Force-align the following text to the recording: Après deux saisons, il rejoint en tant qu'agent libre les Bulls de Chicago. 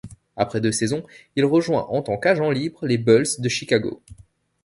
Après 0.35 0.59
deux 0.61 0.71
saisons, 0.71 1.05
il 1.35 1.45
rejoint 1.45 1.83
en 1.85 2.01
tant 2.01 2.17
qu'agent 2.17 2.49
libre 2.49 2.87
les 2.87 2.97
Bulls 2.97 3.37
de 3.37 3.47
Chicago. 3.47 4.01